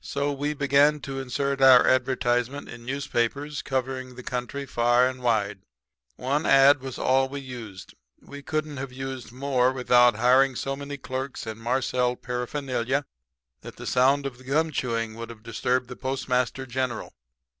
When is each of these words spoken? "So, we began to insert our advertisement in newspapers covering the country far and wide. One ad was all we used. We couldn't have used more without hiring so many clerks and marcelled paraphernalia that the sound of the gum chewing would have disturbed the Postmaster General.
"So, 0.00 0.32
we 0.32 0.54
began 0.54 0.98
to 1.02 1.20
insert 1.20 1.60
our 1.62 1.86
advertisement 1.86 2.68
in 2.68 2.84
newspapers 2.84 3.62
covering 3.62 4.16
the 4.16 4.24
country 4.24 4.66
far 4.66 5.06
and 5.08 5.22
wide. 5.22 5.60
One 6.16 6.44
ad 6.44 6.80
was 6.80 6.98
all 6.98 7.28
we 7.28 7.42
used. 7.42 7.94
We 8.20 8.42
couldn't 8.42 8.78
have 8.78 8.90
used 8.92 9.30
more 9.30 9.72
without 9.72 10.16
hiring 10.16 10.56
so 10.56 10.74
many 10.74 10.96
clerks 10.96 11.46
and 11.46 11.60
marcelled 11.60 12.22
paraphernalia 12.22 13.06
that 13.60 13.76
the 13.76 13.86
sound 13.86 14.26
of 14.26 14.38
the 14.38 14.42
gum 14.42 14.72
chewing 14.72 15.14
would 15.14 15.30
have 15.30 15.44
disturbed 15.44 15.86
the 15.86 15.94
Postmaster 15.94 16.66
General. 16.66 17.12